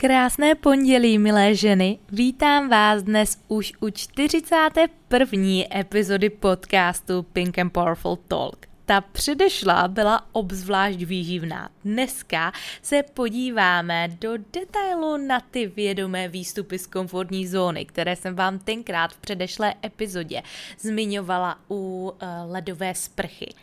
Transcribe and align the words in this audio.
Krásné 0.00 0.54
pondělí, 0.54 1.18
milé 1.18 1.54
ženy. 1.54 1.98
Vítám 2.12 2.68
vás 2.68 3.02
dnes 3.02 3.38
už 3.48 3.72
u 3.80 3.90
41. 3.90 5.48
epizody 5.74 6.30
podcastu 6.30 7.22
Pink 7.22 7.58
and 7.58 7.70
Powerful 7.70 8.16
Talk. 8.16 8.66
Ta 8.86 9.00
předešla 9.00 9.88
byla 9.88 10.26
obzvlášť 10.32 10.98
výživná. 10.98 11.70
Dneska 11.84 12.52
se 12.82 13.02
podíváme 13.02 14.08
do 14.20 14.32
detailu 14.52 15.16
na 15.16 15.40
ty 15.40 15.66
vědomé 15.66 16.28
výstupy 16.28 16.78
z 16.78 16.86
komfortní 16.86 17.46
zóny, 17.46 17.84
které 17.84 18.16
jsem 18.16 18.36
vám 18.36 18.58
tenkrát 18.58 19.12
v 19.12 19.18
předešlé 19.18 19.74
epizodě 19.84 20.42
zmiňovala 20.78 21.58
u 21.70 22.12
uh, 22.12 22.52
ledové 22.52 22.94
sprchy. 22.94 23.54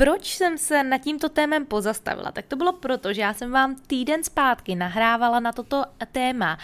Proč 0.00 0.36
jsem 0.36 0.58
se 0.58 0.82
nad 0.82 0.98
tímto 0.98 1.28
témem 1.28 1.66
pozastavila? 1.66 2.32
Tak 2.32 2.46
to 2.46 2.56
bylo 2.56 2.72
proto, 2.72 3.12
že 3.12 3.20
já 3.20 3.34
jsem 3.34 3.50
vám 3.50 3.76
týden 3.86 4.24
zpátky 4.24 4.74
nahrávala 4.74 5.40
na 5.40 5.52
toto 5.52 5.84
téma 6.12 6.58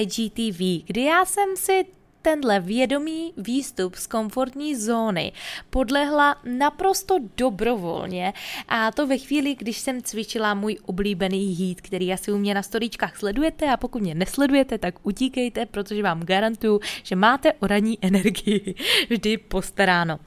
IGTV, 0.00 0.86
kdy 0.86 1.02
já 1.02 1.24
jsem 1.24 1.56
si 1.56 1.86
tenhle 2.22 2.60
vědomý 2.60 3.32
výstup 3.36 3.94
z 3.94 4.06
komfortní 4.06 4.76
zóny 4.76 5.32
podlehla 5.70 6.36
naprosto 6.44 7.18
dobrovolně 7.36 8.32
a 8.68 8.92
to 8.92 9.06
ve 9.06 9.18
chvíli, 9.18 9.54
když 9.54 9.78
jsem 9.78 10.02
cvičila 10.02 10.54
můj 10.54 10.78
oblíbený 10.86 11.38
hít, 11.38 11.80
který 11.80 12.12
asi 12.12 12.32
u 12.32 12.38
mě 12.38 12.54
na 12.54 12.62
storíčkách 12.62 13.16
sledujete 13.16 13.70
a 13.70 13.76
pokud 13.76 14.02
mě 14.02 14.14
nesledujete, 14.14 14.78
tak 14.78 14.94
utíkejte, 15.06 15.66
protože 15.66 16.02
vám 16.02 16.22
garantuju, 16.22 16.80
že 17.02 17.16
máte 17.16 17.52
o 17.52 17.66
ranní 17.66 17.98
energii 18.02 18.74
vždy 19.10 19.38
postaráno. 19.38 20.18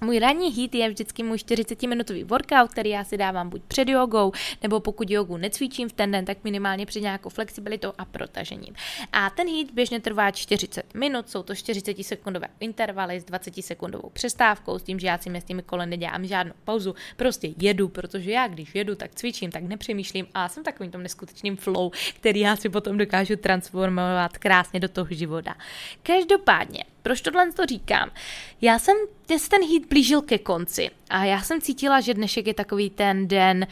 Můj 0.00 0.18
ranní 0.18 0.50
hit 0.50 0.74
je 0.74 0.88
vždycky 0.88 1.22
můj 1.22 1.36
40-minutový 1.36 2.24
workout, 2.24 2.70
který 2.70 2.90
já 2.90 3.04
si 3.04 3.16
dávám 3.16 3.48
buď 3.48 3.62
před 3.68 3.88
jogou, 3.88 4.32
nebo 4.62 4.80
pokud 4.80 5.10
jogu 5.10 5.36
necvičím 5.36 5.88
v 5.88 5.92
ten 5.92 6.10
den, 6.10 6.24
tak 6.24 6.38
minimálně 6.44 6.86
před 6.86 7.00
nějakou 7.00 7.28
flexibilitou 7.28 7.92
a 7.98 8.04
protažením. 8.04 8.74
A 9.12 9.30
ten 9.30 9.48
hit 9.48 9.70
běžně 9.70 10.00
trvá 10.00 10.30
40 10.30 10.94
minut, 10.94 11.30
jsou 11.30 11.42
to 11.42 11.54
40 11.54 12.04
sekundové 12.04 12.48
intervaly 12.60 13.20
s 13.20 13.24
20 13.24 13.64
sekundovou 13.64 14.10
přestávkou, 14.12 14.78
s 14.78 14.82
tím, 14.82 14.98
že 14.98 15.06
já 15.06 15.18
si 15.18 15.30
mezi 15.30 15.46
těmi 15.46 15.62
kole 15.62 15.86
nedělám 15.86 16.26
žádnou 16.26 16.54
pauzu, 16.64 16.94
prostě 17.16 17.48
jedu, 17.60 17.88
protože 17.88 18.30
já 18.30 18.48
když 18.48 18.74
jedu, 18.74 18.94
tak 18.94 19.14
cvičím, 19.14 19.50
tak 19.50 19.62
nepřemýšlím 19.62 20.26
a 20.34 20.48
jsem 20.48 20.64
takovým 20.64 20.92
tom 20.92 21.02
neskutečným 21.02 21.56
flow, 21.56 21.90
který 22.14 22.40
já 22.40 22.56
si 22.56 22.68
potom 22.68 22.98
dokážu 22.98 23.36
transformovat 23.36 24.38
krásně 24.38 24.80
do 24.80 24.88
toho 24.88 25.06
života. 25.10 25.54
Každopádně, 26.02 26.84
proč 27.06 27.20
tohle 27.20 27.52
to 27.52 27.66
říkám? 27.66 28.10
Já 28.60 28.78
jsem, 28.78 28.96
se 29.38 29.48
ten 29.48 29.62
hit 29.62 29.88
blížil 29.88 30.22
ke 30.22 30.38
konci 30.38 30.90
a 31.10 31.24
já 31.24 31.42
jsem 31.42 31.60
cítila, 31.60 32.00
že 32.00 32.14
dnešek 32.14 32.46
je 32.46 32.54
takový 32.54 32.90
ten 32.90 33.28
den, 33.28 33.66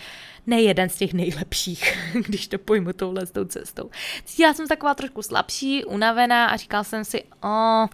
ne 0.46 0.60
jeden 0.60 0.88
z 0.88 0.96
těch 0.96 1.12
nejlepších, 1.12 1.98
když 2.26 2.48
to 2.48 2.58
pojmu 2.58 2.92
touhle 2.92 3.26
s 3.26 3.30
tou 3.30 3.44
cestou. 3.44 3.90
Cítila 4.24 4.54
jsem 4.54 4.68
taková 4.68 4.94
trošku 4.94 5.22
slabší, 5.22 5.84
unavená 5.84 6.46
a 6.46 6.56
říkal 6.56 6.84
jsem 6.84 7.04
si, 7.04 7.24
o, 7.44 7.86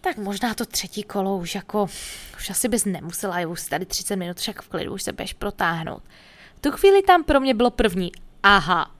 tak 0.00 0.16
možná 0.16 0.54
to 0.54 0.66
třetí 0.66 1.02
kolo 1.02 1.36
už 1.36 1.54
jako, 1.54 1.88
už 2.36 2.50
asi 2.50 2.68
bys 2.68 2.84
nemusela, 2.84 3.48
už 3.48 3.68
tady 3.68 3.86
30 3.86 4.16
minut 4.16 4.38
však 4.38 4.62
v 4.62 4.68
klidu, 4.68 4.92
už 4.92 5.02
se 5.02 5.12
běž 5.12 5.32
protáhnout. 5.32 6.02
V 6.56 6.60
tu 6.60 6.70
chvíli 6.70 7.02
tam 7.02 7.24
pro 7.24 7.40
mě 7.40 7.54
bylo 7.54 7.70
první, 7.70 8.12
aha, 8.42 8.94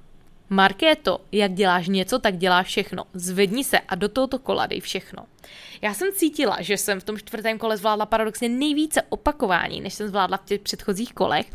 Markéto, 0.53 1.21
jak 1.33 1.53
děláš 1.53 1.89
něco, 1.89 2.19
tak 2.19 2.37
děláš 2.37 2.67
všechno. 2.67 3.05
Zvedni 3.15 3.65
se 3.65 3.79
a 3.79 3.95
do 3.95 4.09
tohoto 4.09 4.39
kola 4.39 4.67
dej 4.67 4.81
všechno. 4.81 5.27
Já 5.83 5.95
jsem 5.95 6.13
cítila, 6.13 6.57
že 6.61 6.77
jsem 6.77 7.01
v 7.01 7.05
tom 7.05 7.19
čtvrtém 7.19 7.59
kole 7.59 7.77
zvládla 7.77 8.07
paradoxně 8.07 8.49
nejvíce 8.49 9.03
opakování, 9.03 9.81
než 9.81 9.95
jsem 9.95 10.09
zvládla 10.09 10.37
v 10.37 10.45
těch 10.45 10.61
předchozích 10.61 11.13
kolech. 11.13 11.47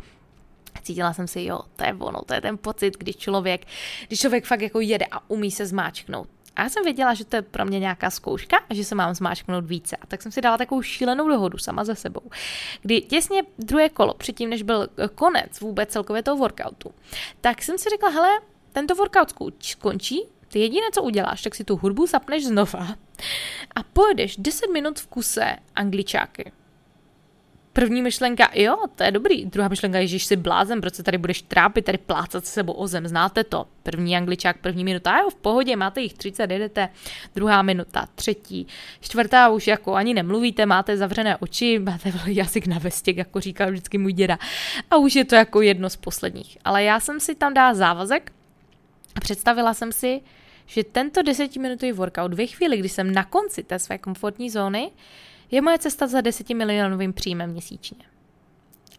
Cítila 0.82 1.12
jsem 1.12 1.26
si, 1.26 1.42
jo, 1.42 1.60
to 1.76 1.84
je 1.84 1.94
ono, 1.94 2.22
to 2.26 2.34
je 2.34 2.40
ten 2.40 2.58
pocit, 2.58 2.98
když 2.98 3.16
člověk, 3.16 3.66
když 4.06 4.20
člověk 4.20 4.44
fakt 4.44 4.60
jako 4.60 4.80
jede 4.80 5.06
a 5.10 5.30
umí 5.30 5.50
se 5.50 5.66
zmáčknout. 5.66 6.28
A 6.56 6.62
já 6.62 6.68
jsem 6.68 6.84
věděla, 6.84 7.14
že 7.14 7.24
to 7.24 7.36
je 7.36 7.42
pro 7.42 7.64
mě 7.64 7.78
nějaká 7.78 8.10
zkouška 8.10 8.56
a 8.70 8.74
že 8.74 8.84
se 8.84 8.94
mám 8.94 9.14
zmáčknout 9.14 9.64
více. 9.64 9.96
A 9.96 10.06
tak 10.06 10.22
jsem 10.22 10.32
si 10.32 10.40
dala 10.40 10.58
takovou 10.58 10.82
šílenou 10.82 11.28
dohodu 11.28 11.58
sama 11.58 11.84
ze 11.84 11.94
sebou, 11.94 12.22
kdy 12.82 13.00
těsně 13.00 13.42
druhé 13.58 13.88
kolo, 13.88 14.14
předtím, 14.14 14.50
než 14.50 14.62
byl 14.62 14.88
konec 15.14 15.60
vůbec 15.60 15.88
celkově 15.90 16.22
toho 16.22 16.36
workoutu, 16.36 16.90
tak 17.40 17.62
jsem 17.62 17.78
si 17.78 17.90
řekla, 17.90 18.08
hele, 18.08 18.28
tento 18.76 18.94
workout 18.94 19.32
skončí, 19.60 20.22
ty 20.48 20.58
jediné, 20.58 20.86
co 20.92 21.02
uděláš, 21.02 21.42
tak 21.42 21.54
si 21.54 21.64
tu 21.64 21.76
hudbu 21.76 22.06
zapneš 22.06 22.46
znova 22.46 22.86
a 23.74 23.82
pojedeš 23.82 24.36
10 24.36 24.66
minut 24.72 25.00
v 25.00 25.06
kuse 25.06 25.56
angličáky. 25.74 26.52
První 27.72 28.02
myšlenka, 28.02 28.50
jo, 28.54 28.76
to 28.94 29.02
je 29.04 29.10
dobrý. 29.10 29.46
Druhá 29.46 29.68
myšlenka, 29.68 29.98
je, 29.98 30.06
že 30.06 30.16
jsi 30.16 30.36
blázen, 30.36 30.80
proč 30.80 30.94
se 30.94 31.02
tady 31.02 31.18
budeš 31.18 31.42
trápit, 31.42 31.84
tady 31.84 31.98
plácat 31.98 32.46
se 32.46 32.52
sebou 32.52 32.72
o 32.72 32.86
zem, 32.86 33.08
znáte 33.08 33.44
to. 33.44 33.66
První 33.82 34.16
angličák, 34.16 34.58
první 34.58 34.84
minuta, 34.84 35.18
jo, 35.18 35.30
v 35.30 35.34
pohodě, 35.34 35.76
máte 35.76 36.00
jich 36.00 36.14
30, 36.14 36.50
jedete. 36.50 36.88
Druhá 37.34 37.62
minuta, 37.62 38.08
třetí, 38.14 38.66
čtvrtá 39.00 39.48
už 39.48 39.66
jako 39.66 39.94
ani 39.94 40.14
nemluvíte, 40.14 40.66
máte 40.66 40.96
zavřené 40.96 41.36
oči, 41.36 41.78
máte 41.78 42.12
jazyk 42.26 42.66
na 42.66 42.78
vestěk, 42.78 43.16
jako 43.16 43.40
říkal 43.40 43.70
vždycky 43.70 43.98
můj 43.98 44.12
děda. 44.12 44.38
A 44.90 44.96
už 44.96 45.14
je 45.14 45.24
to 45.24 45.34
jako 45.34 45.60
jedno 45.60 45.90
z 45.90 45.96
posledních. 45.96 46.58
Ale 46.64 46.84
já 46.84 47.00
jsem 47.00 47.20
si 47.20 47.34
tam 47.34 47.54
dala 47.54 47.74
závazek, 47.74 48.32
představila 49.20 49.74
jsem 49.74 49.92
si, 49.92 50.20
že 50.66 50.84
tento 50.84 51.22
desetiminutový 51.22 51.92
workout 51.92 52.34
ve 52.34 52.46
chvíli, 52.46 52.76
kdy 52.76 52.88
jsem 52.88 53.12
na 53.12 53.24
konci 53.24 53.62
té 53.62 53.78
své 53.78 53.98
komfortní 53.98 54.50
zóny, 54.50 54.90
je 55.50 55.62
moje 55.62 55.78
cesta 55.78 56.06
za 56.06 56.20
desetimilionovým 56.20 57.12
příjmem 57.12 57.50
měsíčně. 57.50 57.98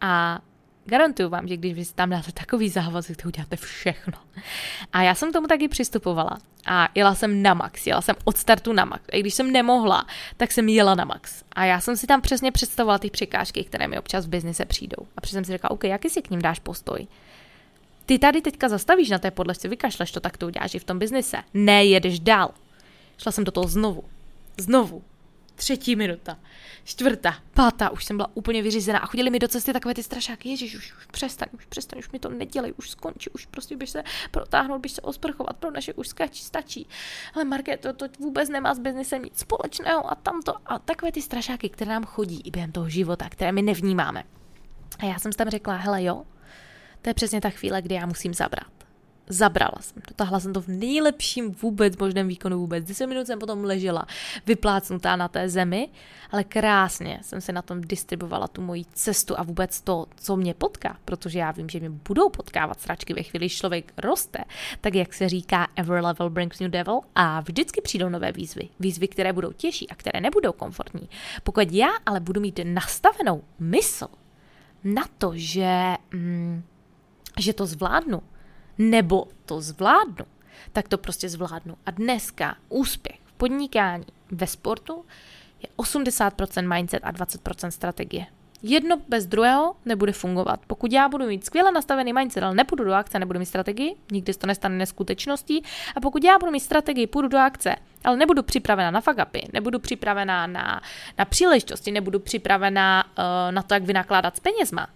A 0.00 0.40
garantuju 0.84 1.28
vám, 1.28 1.48
že 1.48 1.56
když 1.56 1.74
vy 1.74 1.84
si 1.84 1.94
tam 1.94 2.10
dáte 2.10 2.32
takový 2.32 2.68
závazek, 2.68 3.16
tak 3.16 3.26
uděláte 3.26 3.56
všechno. 3.56 4.18
A 4.92 5.02
já 5.02 5.14
jsem 5.14 5.32
tomu 5.32 5.46
taky 5.46 5.68
přistupovala. 5.68 6.38
A 6.66 6.88
jela 6.94 7.14
jsem 7.14 7.42
na 7.42 7.54
max, 7.54 7.86
jela 7.86 8.00
jsem 8.00 8.16
od 8.24 8.36
startu 8.36 8.72
na 8.72 8.84
max. 8.84 9.04
A 9.12 9.20
když 9.20 9.34
jsem 9.34 9.52
nemohla, 9.52 10.06
tak 10.36 10.52
jsem 10.52 10.68
jela 10.68 10.94
na 10.94 11.04
max. 11.04 11.44
A 11.52 11.64
já 11.64 11.80
jsem 11.80 11.96
si 11.96 12.06
tam 12.06 12.20
přesně 12.20 12.52
představovala 12.52 12.98
ty 12.98 13.10
překážky, 13.10 13.64
které 13.64 13.88
mi 13.88 13.98
občas 13.98 14.26
v 14.26 14.28
biznise 14.28 14.64
přijdou. 14.64 15.06
A 15.16 15.20
přesně 15.20 15.36
jsem 15.36 15.44
si 15.44 15.52
řekla, 15.52 15.70
OK, 15.70 15.84
jaký 15.84 16.08
si 16.08 16.22
k 16.22 16.30
ním 16.30 16.42
dáš 16.42 16.58
postoj? 16.58 17.06
Ty 18.08 18.18
tady 18.18 18.40
teďka 18.40 18.68
zastavíš 18.68 19.10
na 19.10 19.18
té 19.18 19.30
podlešce, 19.30 19.68
vykašleš 19.68 20.10
to, 20.10 20.20
tak 20.20 20.36
to 20.36 20.46
uděláš 20.46 20.74
i 20.74 20.78
v 20.78 20.84
tom 20.84 20.98
biznise. 20.98 21.36
Ne, 21.54 21.84
jedeš 21.84 22.20
dál. 22.20 22.50
Šla 23.18 23.32
jsem 23.32 23.44
do 23.44 23.52
toho 23.52 23.68
znovu. 23.68 24.04
Znovu. 24.56 25.02
Třetí 25.54 25.96
minuta. 25.96 26.38
Čtvrtá, 26.84 27.34
pátá, 27.54 27.90
už 27.90 28.04
jsem 28.04 28.16
byla 28.16 28.30
úplně 28.34 28.62
vyřízená 28.62 28.98
a 28.98 29.06
chodili 29.06 29.30
mi 29.30 29.38
do 29.38 29.48
cesty 29.48 29.72
takové 29.72 29.94
ty 29.94 30.02
strašáky, 30.02 30.48
ježiš, 30.48 30.74
už, 30.76 30.92
už 30.98 31.06
přestaň, 31.06 31.48
už 31.52 31.64
přestaň, 31.64 31.98
už 31.98 32.10
mi 32.10 32.18
to 32.18 32.28
nedělej, 32.28 32.74
už 32.76 32.90
skončí, 32.90 33.30
už 33.30 33.46
prostě 33.46 33.76
běž 33.76 33.90
se 33.90 34.02
protáhnout, 34.30 34.80
běž 34.80 34.92
se 34.92 35.00
osprchovat, 35.00 35.56
pro 35.56 35.70
naše 35.70 35.92
už 35.92 36.08
skačí, 36.08 36.44
stačí. 36.44 36.88
Ale 37.34 37.44
Marké, 37.44 37.76
to, 37.76 37.92
to 37.92 38.06
vůbec 38.18 38.48
nemá 38.48 38.74
s 38.74 38.78
biznesem 38.78 39.22
nic 39.22 39.38
společného 39.38 40.10
a 40.10 40.14
tamto 40.14 40.54
a 40.66 40.78
takové 40.78 41.12
ty 41.12 41.22
strašáky, 41.22 41.68
které 41.68 41.90
nám 41.90 42.04
chodí 42.04 42.40
i 42.44 42.50
během 42.50 42.72
toho 42.72 42.88
života, 42.88 43.28
které 43.28 43.52
my 43.52 43.62
nevnímáme. 43.62 44.24
A 44.98 45.04
já 45.04 45.18
jsem 45.18 45.32
tam 45.32 45.48
řekla, 45.48 45.76
hele 45.76 46.04
jo, 46.04 46.24
to 47.02 47.10
je 47.10 47.14
přesně 47.14 47.40
ta 47.40 47.50
chvíle, 47.50 47.82
kdy 47.82 47.94
já 47.94 48.06
musím 48.06 48.34
zabrat. 48.34 48.78
Zabrala 49.30 49.74
jsem. 49.80 50.02
Dotáhla 50.08 50.40
jsem 50.40 50.52
to 50.52 50.60
v 50.60 50.68
nejlepším 50.68 51.52
vůbec 51.52 51.96
možném 51.96 52.28
výkonu 52.28 52.58
vůbec. 52.58 52.84
10 52.84 53.06
minut 53.06 53.26
jsem 53.26 53.38
potom 53.38 53.64
ležela 53.64 54.06
vyplácnutá 54.46 55.16
na 55.16 55.28
té 55.28 55.48
zemi, 55.48 55.88
ale 56.30 56.44
krásně 56.44 57.18
jsem 57.22 57.40
se 57.40 57.52
na 57.52 57.62
tom 57.62 57.80
distribuovala 57.80 58.48
tu 58.48 58.62
moji 58.62 58.84
cestu 58.92 59.38
a 59.38 59.42
vůbec 59.42 59.80
to, 59.80 60.06
co 60.16 60.36
mě 60.36 60.54
potká, 60.54 60.96
protože 61.04 61.38
já 61.38 61.50
vím, 61.50 61.68
že 61.68 61.80
mě 61.80 61.90
budou 61.90 62.28
potkávat 62.28 62.80
sračky 62.80 63.14
ve 63.14 63.22
chvíli, 63.22 63.44
když 63.44 63.56
člověk 63.56 63.92
roste, 63.98 64.44
tak 64.80 64.94
jak 64.94 65.14
se 65.14 65.28
říká, 65.28 65.68
every 65.76 66.00
level 66.00 66.30
brings 66.30 66.60
new 66.60 66.70
devil 66.70 67.00
a 67.14 67.40
vždycky 67.40 67.80
přijdou 67.80 68.08
nové 68.08 68.32
výzvy. 68.32 68.68
Výzvy, 68.80 69.08
které 69.08 69.32
budou 69.32 69.52
těžší 69.52 69.90
a 69.90 69.94
které 69.94 70.20
nebudou 70.20 70.52
komfortní. 70.52 71.08
Pokud 71.42 71.72
já 71.72 71.88
ale 72.06 72.20
budu 72.20 72.40
mít 72.40 72.60
nastavenou 72.64 73.42
mysl 73.58 74.06
na 74.84 75.04
to, 75.18 75.32
že... 75.34 75.94
Mm, 76.12 76.62
že 77.38 77.52
to 77.52 77.66
zvládnu, 77.66 78.22
nebo 78.78 79.26
to 79.44 79.60
zvládnu, 79.60 80.24
tak 80.72 80.88
to 80.88 80.98
prostě 80.98 81.28
zvládnu. 81.28 81.76
A 81.86 81.90
dneska 81.90 82.56
úspěch 82.68 83.18
v 83.24 83.32
podnikání, 83.32 84.06
ve 84.30 84.46
sportu 84.46 85.04
je 85.62 85.68
80% 85.76 86.74
mindset 86.74 87.04
a 87.04 87.12
20% 87.12 87.68
strategie. 87.68 88.26
Jedno 88.62 89.00
bez 89.08 89.26
druhého 89.26 89.76
nebude 89.84 90.12
fungovat. 90.12 90.60
Pokud 90.66 90.92
já 90.92 91.08
budu 91.08 91.26
mít 91.26 91.44
skvěle 91.46 91.72
nastavený 91.72 92.12
mindset, 92.12 92.42
ale 92.42 92.54
nepůjdu 92.54 92.84
do 92.84 92.92
akce, 92.92 93.18
nebudu 93.18 93.38
mít 93.38 93.46
strategii, 93.46 93.96
nikdy 94.12 94.32
se 94.32 94.38
to 94.38 94.46
nestane 94.46 94.76
neskutečností. 94.76 95.62
A 95.96 96.00
pokud 96.00 96.24
já 96.24 96.38
budu 96.38 96.52
mít 96.52 96.60
strategii, 96.60 97.06
půjdu 97.06 97.28
do 97.28 97.38
akce, 97.38 97.76
ale 98.04 98.16
nebudu 98.16 98.42
připravená 98.42 98.90
na 98.90 99.00
fagapy, 99.00 99.48
nebudu 99.52 99.78
připravená 99.78 100.46
na, 100.46 100.80
na 101.18 101.24
příležitosti, 101.24 101.90
nebudu 101.90 102.18
připravená 102.18 103.04
uh, 103.04 103.24
na 103.50 103.62
to, 103.62 103.74
jak 103.74 103.82
vynakládat 103.82 104.36
s 104.36 104.40
penězma, 104.40 104.86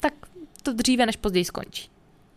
tak 0.00 0.14
to 0.64 0.72
dříve 0.72 1.06
než 1.06 1.16
později 1.16 1.44
skončí. 1.44 1.90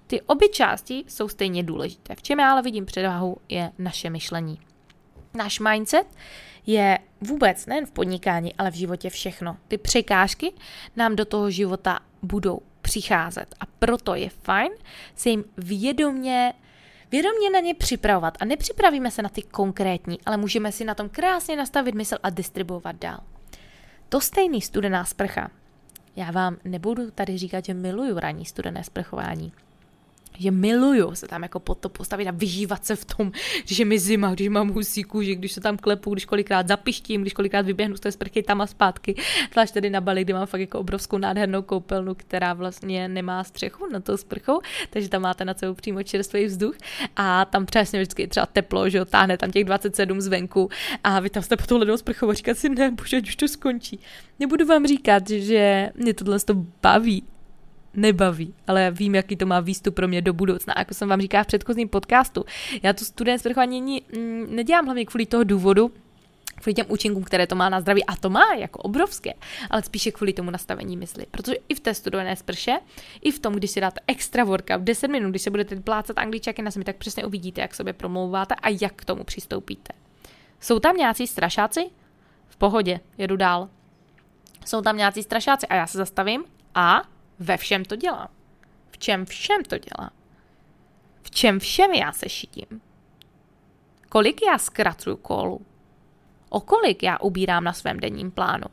Ty 0.07 0.21
obě 0.21 0.49
části 0.49 1.03
jsou 1.07 1.27
stejně 1.27 1.63
důležité. 1.63 2.15
V 2.15 2.21
čem 2.21 2.39
já 2.39 2.51
ale 2.51 2.61
vidím 2.61 2.85
předvahu 2.85 3.37
je 3.49 3.71
naše 3.77 4.09
myšlení. 4.09 4.59
Náš 5.33 5.59
mindset 5.59 6.07
je 6.65 6.99
vůbec 7.21 7.65
nejen 7.65 7.85
v 7.85 7.91
podnikání, 7.91 8.55
ale 8.55 8.71
v 8.71 8.75
životě 8.75 9.09
všechno. 9.09 9.57
Ty 9.67 9.77
překážky 9.77 10.53
nám 10.95 11.15
do 11.15 11.25
toho 11.25 11.51
života 11.51 11.99
budou 12.21 12.59
přicházet 12.81 13.55
a 13.59 13.65
proto 13.79 14.15
je 14.15 14.29
fajn 14.29 14.71
se 15.15 15.29
jim 15.29 15.43
vědomě 15.57 16.53
vědomě 17.11 17.49
na 17.49 17.59
ně 17.59 17.73
připravovat. 17.73 18.37
A 18.39 18.45
nepřipravíme 18.45 19.11
se 19.11 19.21
na 19.21 19.29
ty 19.29 19.41
konkrétní, 19.41 20.19
ale 20.25 20.37
můžeme 20.37 20.71
si 20.71 20.85
na 20.85 20.95
tom 20.95 21.09
krásně 21.09 21.55
nastavit 21.55 21.95
mysl 21.95 22.15
a 22.23 22.29
distribuovat 22.29 22.95
dál. 22.95 23.19
To 24.09 24.21
stejný 24.21 24.61
studená 24.61 25.05
sprcha. 25.05 25.51
Já 26.17 26.31
vám 26.31 26.57
nebudu 26.63 27.11
tady 27.11 27.37
říkat, 27.37 27.65
že 27.65 27.73
miluju 27.73 28.19
ranní 28.19 28.45
studené 28.45 28.83
sprchování 28.83 29.51
že 30.39 30.51
miluju 30.51 31.15
se 31.15 31.27
tam 31.27 31.43
jako 31.43 31.59
pod 31.59 31.77
to 31.77 31.89
postavit 31.89 32.27
a 32.27 32.31
vyžívat 32.31 32.85
se 32.85 32.95
v 32.95 33.05
tom, 33.05 33.31
že 33.65 33.85
mi 33.85 33.99
zima, 33.99 34.33
když 34.33 34.49
mám 34.49 34.69
husí 34.69 35.03
kůži, 35.03 35.35
když 35.35 35.51
se 35.51 35.61
tam 35.61 35.77
klepu, 35.77 36.13
když 36.13 36.25
kolikrát 36.25 36.67
zapištím, 36.67 37.21
když 37.21 37.33
kolikrát 37.33 37.65
vyběhnu 37.65 37.97
z 37.97 37.99
té 37.99 38.11
sprchy 38.11 38.43
tam 38.43 38.61
a 38.61 38.67
zpátky, 38.67 39.15
zvlášť 39.53 39.73
tady 39.73 39.89
na 39.89 40.01
Bali, 40.01 40.23
kde 40.23 40.33
mám 40.33 40.47
fakt 40.47 40.61
jako 40.61 40.79
obrovskou 40.79 41.17
nádhernou 41.17 41.61
koupelnu, 41.61 42.15
která 42.15 42.53
vlastně 42.53 43.07
nemá 43.07 43.43
střechu 43.43 43.87
na 43.91 43.99
tou 43.99 44.17
sprchou, 44.17 44.61
takže 44.89 45.09
tam 45.09 45.21
máte 45.21 45.45
na 45.45 45.53
celou 45.53 45.73
přímo 45.73 46.03
čerstvý 46.03 46.45
vzduch 46.45 46.75
a 47.15 47.45
tam 47.45 47.65
přesně 47.65 47.99
vždycky 47.99 48.27
třeba 48.27 48.45
teplo, 48.45 48.89
že 48.89 48.97
jo, 48.97 49.05
táhne 49.05 49.37
tam 49.37 49.51
těch 49.51 49.63
27 49.63 50.21
zvenku 50.21 50.69
a 51.03 51.19
vy 51.19 51.29
tam 51.29 51.43
jste 51.43 51.57
pod 51.57 51.67
tou 51.67 51.77
ledou 51.77 51.97
sprchou 51.97 52.29
a 52.29 52.33
si, 52.53 52.69
ne, 52.69 52.91
bože, 52.91 53.21
už 53.21 53.35
to 53.35 53.47
skončí. 53.47 53.99
Nebudu 54.39 54.65
vám 54.65 54.87
říkat, 54.87 55.29
že 55.29 55.89
mě 55.95 56.13
tohle 56.13 56.39
to 56.39 56.53
baví, 56.81 57.23
nebaví, 57.97 58.53
ale 58.67 58.91
vím, 58.91 59.15
jaký 59.15 59.35
to 59.35 59.45
má 59.45 59.59
výstup 59.59 59.95
pro 59.95 60.07
mě 60.07 60.21
do 60.21 60.33
budoucna. 60.33 60.73
Jako 60.77 60.93
jsem 60.93 61.09
vám 61.09 61.21
říkala 61.21 61.43
v 61.43 61.47
předchozím 61.47 61.89
podcastu, 61.89 62.45
já 62.83 62.93
tu 62.93 63.05
student 63.05 63.39
sprchování 63.39 64.01
mm, 64.17 64.55
nedělám 64.55 64.85
hlavně 64.85 65.05
kvůli 65.05 65.25
toho 65.25 65.43
důvodu, 65.43 65.91
kvůli 66.61 66.73
těm 66.73 66.85
účinkům, 66.89 67.23
které 67.23 67.47
to 67.47 67.55
má 67.55 67.69
na 67.69 67.81
zdraví, 67.81 68.05
a 68.05 68.15
to 68.15 68.29
má 68.29 68.53
jako 68.57 68.79
obrovské, 68.79 69.33
ale 69.69 69.83
spíše 69.83 70.11
kvůli 70.11 70.33
tomu 70.33 70.51
nastavení 70.51 70.97
mysli. 70.97 71.25
Protože 71.31 71.55
i 71.69 71.75
v 71.75 71.79
té 71.79 71.93
studené 71.93 72.35
sprše, 72.35 72.79
i 73.21 73.31
v 73.31 73.39
tom, 73.39 73.53
když 73.53 73.71
si 73.71 73.81
dáte 73.81 73.99
extra 74.07 74.43
workout 74.43 74.81
10 74.81 75.07
minut, 75.07 75.29
když 75.29 75.41
se 75.41 75.49
budete 75.49 75.75
plácat 75.75 76.17
angličaky 76.17 76.61
na 76.61 76.71
zemi, 76.71 76.85
tak 76.85 76.95
přesně 76.95 77.25
uvidíte, 77.25 77.61
jak 77.61 77.75
sobě 77.75 77.93
promlouváte 77.93 78.55
a 78.55 78.69
jak 78.81 78.93
k 78.93 79.05
tomu 79.05 79.23
přistoupíte. 79.23 79.93
Jsou 80.59 80.79
tam 80.79 80.97
nějací 80.97 81.27
strašáci? 81.27 81.89
V 82.47 82.57
pohodě, 82.57 82.99
jedu 83.17 83.35
dál. 83.35 83.69
Jsou 84.65 84.81
tam 84.81 84.97
nějací 84.97 85.23
strašáci 85.23 85.67
a 85.67 85.75
já 85.75 85.87
se 85.87 85.97
zastavím 85.97 86.43
a 86.75 87.01
ve 87.39 87.57
všem 87.57 87.85
to 87.85 87.95
dělám. 87.95 88.27
V 88.91 88.97
čem 88.97 89.25
všem 89.25 89.63
to 89.63 89.77
dělám. 89.77 90.11
V 91.21 91.31
čem 91.31 91.59
všem 91.59 91.93
já 91.93 92.11
se 92.11 92.29
šidím. 92.29 92.81
Kolik 94.09 94.41
já 94.41 94.57
zkracuju 94.57 95.15
kolu. 95.15 95.61
O 96.49 96.59
kolik 96.59 97.03
já 97.03 97.17
ubírám 97.17 97.63
na 97.63 97.73
svém 97.73 97.99
denním 97.99 98.31
plánu. 98.31 98.65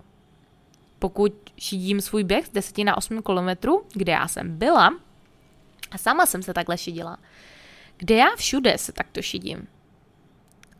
Pokud 0.98 1.32
šidím 1.58 2.00
svůj 2.00 2.24
běh 2.24 2.46
z 2.46 2.50
10 2.50 2.78
na 2.78 2.96
8 2.96 3.22
km, 3.22 3.68
kde 3.92 4.12
já 4.12 4.28
jsem 4.28 4.58
byla, 4.58 4.90
a 5.90 5.98
sama 5.98 6.26
jsem 6.26 6.42
se 6.42 6.54
takhle 6.54 6.78
šidila, 6.78 7.16
kde 7.96 8.14
já 8.14 8.36
všude 8.36 8.78
se 8.78 8.92
takto 8.92 9.22
šidím. 9.22 9.68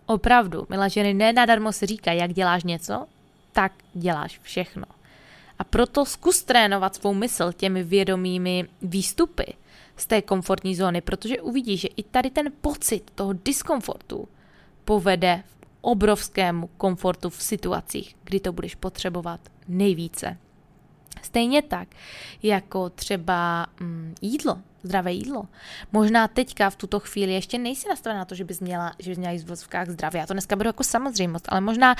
Opravdu, 0.06 0.66
milá 0.69 0.88
ženy, 0.88 1.14
nenadarmo 1.14 1.72
se 1.72 1.87
říká, 1.87 2.12
jak 2.12 2.32
děláš 2.32 2.64
něco, 2.64 3.06
tak 3.52 3.72
děláš 3.94 4.40
všechno. 4.42 4.87
A 5.58 5.64
proto 5.64 6.04
zkus 6.04 6.42
trénovat 6.42 6.94
svou 6.94 7.14
mysl 7.14 7.52
těmi 7.52 7.82
vědomými 7.82 8.68
výstupy 8.82 9.54
z 9.96 10.06
té 10.06 10.22
komfortní 10.22 10.76
zóny, 10.76 11.00
protože 11.00 11.40
uvidíš, 11.40 11.80
že 11.80 11.88
i 11.88 12.02
tady 12.02 12.30
ten 12.30 12.52
pocit 12.60 13.10
toho 13.14 13.32
diskomfortu 13.32 14.28
povede 14.84 15.42
v 15.46 15.66
obrovskému 15.80 16.66
komfortu 16.76 17.30
v 17.30 17.42
situacích, 17.42 18.16
kdy 18.24 18.40
to 18.40 18.52
budeš 18.52 18.74
potřebovat 18.74 19.40
nejvíce. 19.68 20.38
Stejně 21.22 21.62
tak, 21.62 21.88
jako 22.42 22.90
třeba 22.90 23.66
mm, 23.80 24.14
jídlo, 24.22 24.58
zdravé 24.82 25.12
jídlo. 25.12 25.46
Možná 25.92 26.28
teďka 26.28 26.70
v 26.70 26.76
tuto 26.76 27.00
chvíli 27.00 27.32
ještě 27.32 27.58
nejsi 27.58 27.88
nastavená 27.88 28.18
na 28.18 28.24
to, 28.24 28.34
že 28.34 28.44
bys 28.44 28.60
měla, 28.60 28.92
že 28.98 29.10
bys 29.10 29.18
měla 29.18 29.32
jíst 29.32 29.44
v 29.44 29.48
vozovkách 29.48 29.88
zdravě. 29.88 30.20
Já 30.20 30.26
to 30.26 30.32
dneska 30.32 30.56
beru 30.56 30.68
jako 30.68 30.84
samozřejmost, 30.84 31.44
ale 31.48 31.60
možná 31.60 31.94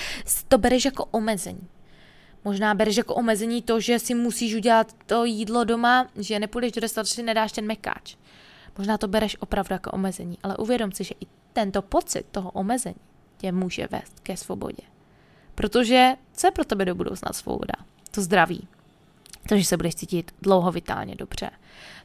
to 0.48 0.58
bereš 0.58 0.84
jako 0.84 1.04
omezení. 1.04 1.68
Možná 2.44 2.75
bereš 2.75 2.96
jako 2.96 3.14
omezení 3.14 3.62
to, 3.62 3.81
že 3.81 3.99
si 3.99 4.14
musíš 4.14 4.55
udělat 4.55 4.93
to 5.06 5.25
jídlo 5.25 5.64
doma, 5.64 6.08
že 6.17 6.38
nepůjdeš 6.38 6.73
do 6.73 6.81
restaurace, 6.81 7.23
nedáš 7.23 7.52
ten 7.52 7.67
mekáč. 7.67 8.17
Možná 8.79 8.99
to 8.99 9.08
bereš 9.08 9.37
opravdu 9.41 9.73
jako 9.73 9.91
omezení, 9.91 10.38
ale 10.43 10.56
uvědom 10.56 10.93
si, 10.93 11.05
že 11.05 11.14
i 11.20 11.26
tento 11.52 11.82
pocit 11.82 12.26
toho 12.31 12.50
omezení 12.50 13.00
tě 13.37 13.52
může 13.52 13.88
vést 13.91 14.20
ke 14.20 14.37
svobodě. 14.37 14.82
Protože 15.55 16.14
co 16.32 16.46
je 16.46 16.50
pro 16.50 16.64
tebe 16.64 16.85
do 16.85 16.94
budoucna 16.94 17.32
svoboda? 17.32 17.75
To 18.11 18.20
zdraví. 18.20 18.69
To, 19.49 19.58
že 19.58 19.64
se 19.64 19.76
budeš 19.76 19.94
cítit 19.94 20.35
dlouho 20.43 20.73
vitálně 20.73 21.14
dobře. 21.17 21.50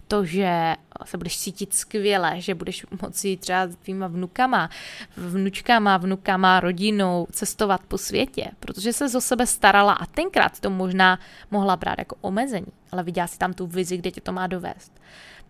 To, 0.07 0.25
že 0.25 0.75
se 1.05 1.17
budeš 1.17 1.39
cítit 1.39 1.73
skvěle, 1.73 2.41
že 2.41 2.55
budeš 2.55 2.85
moci 3.01 3.37
třeba 3.37 3.67
s 3.67 3.75
tvýma 3.75 4.07
vnukama, 4.07 4.69
vnučkama, 5.17 5.97
vnukama, 5.97 6.59
rodinou 6.59 7.27
cestovat 7.31 7.81
po 7.87 7.97
světě, 7.97 8.51
protože 8.59 8.93
se 8.93 9.17
o 9.17 9.21
sebe 9.21 9.47
starala 9.47 9.93
a 9.93 10.05
tenkrát 10.05 10.59
to 10.59 10.69
možná 10.69 11.19
mohla 11.51 11.75
brát 11.75 11.99
jako 11.99 12.15
omezení, 12.21 12.71
ale 12.91 13.03
viděla 13.03 13.27
si 13.27 13.37
tam 13.37 13.53
tu 13.53 13.67
vizi, 13.67 13.97
kde 13.97 14.11
tě 14.11 14.21
to 14.21 14.31
má 14.31 14.47
dovést. 14.47 15.01